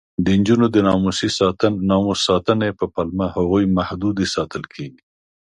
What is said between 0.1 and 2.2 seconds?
د نجونو د ناموس